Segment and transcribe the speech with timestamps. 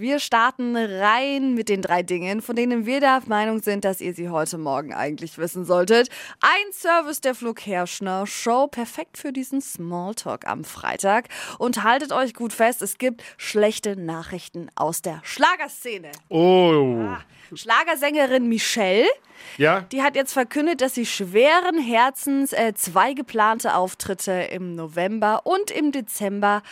[0.00, 4.14] Wir starten rein mit den drei Dingen, von denen wir der Meinung sind, dass ihr
[4.14, 6.08] sie heute Morgen eigentlich wissen solltet.
[6.40, 11.26] Ein Service der Flo Kerschner Show, perfekt für diesen Smalltalk am Freitag.
[11.58, 16.12] Und haltet euch gut fest, es gibt schlechte Nachrichten aus der Schlagerszene.
[16.28, 16.94] Oh.
[17.08, 17.20] Ah,
[17.52, 19.08] Schlagersängerin Michelle,
[19.56, 19.80] Ja?
[19.90, 25.72] die hat jetzt verkündet, dass sie schweren Herzens äh, zwei geplante Auftritte im November und
[25.72, 26.62] im Dezember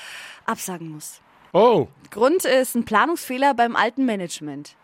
[0.44, 1.20] absagen muss.
[1.56, 1.88] Oh.
[2.10, 4.76] Grund ist ein Planungsfehler beim alten Management.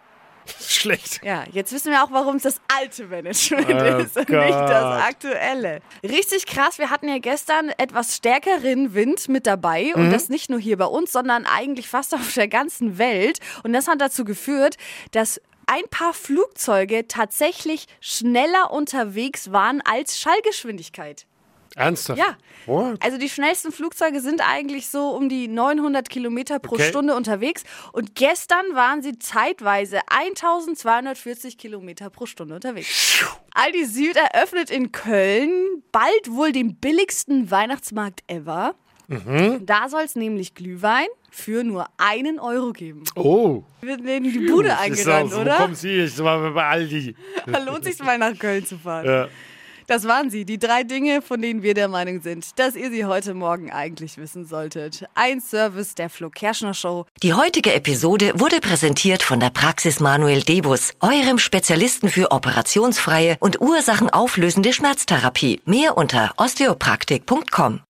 [0.67, 1.21] Schlecht.
[1.23, 4.47] Ja, jetzt wissen wir auch, warum es das alte Management Oh ist und Gott.
[4.47, 5.81] nicht das aktuelle.
[6.03, 10.59] Richtig krass, wir hatten ja gestern etwas stärkeren Wind mit dabei und das nicht nur
[10.59, 13.39] hier bei uns, sondern eigentlich fast auf der ganzen Welt.
[13.65, 14.77] Und das hat dazu geführt,
[15.11, 21.27] dass ein paar Flugzeuge tatsächlich schneller unterwegs waren als Schallgeschwindigkeit.
[21.77, 22.19] Ernsthaft?
[22.19, 22.37] Ja.
[22.67, 23.03] What?
[23.03, 26.89] Also die schnellsten Flugzeuge sind eigentlich so um die 900 Kilometer pro Okay.
[26.89, 27.65] Stunde unterwegs.
[27.93, 33.25] Und gestern waren sie zeitweise 1240 Kilometer pro Stunde unterwegs.
[33.55, 38.75] Aldi Süd eröffnet in Köln bald wohl den billigsten Weihnachtsmarkt ever.
[39.09, 39.67] Mhm.
[39.67, 43.05] Da soll es nämlich Glühwein für nur einen Euro geben.
[43.17, 43.63] Oh.
[43.81, 45.55] Wird denen die Bude eingerannt, oder?
[45.55, 46.01] Wo kommen Sie?
[46.01, 47.15] Ich war bei Aldi.
[47.47, 49.07] Da lohnt sich mal nach Köln zu fahren.
[49.07, 49.29] Ja.
[49.87, 53.05] Das waren sie, die drei Dinge, von denen wir der Meinung sind, dass ihr sie
[53.05, 55.05] heute Morgen eigentlich wissen solltet.
[55.15, 57.07] Ein Service der Flo Kerschner Show.
[57.23, 63.61] Die heutige Episode wurde präsentiert von der Praxis Manuel Debus, eurem Spezialisten für operationsfreie und
[63.61, 65.61] ursachenauflösende Schmerztherapie.
[65.65, 67.81] Mehr unter osteopraktik.com.